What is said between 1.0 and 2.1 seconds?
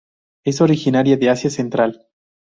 de Asia Central.